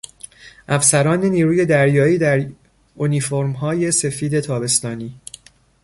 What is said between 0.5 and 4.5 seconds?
افسران نیروی دریایی در انیفورمهای سفید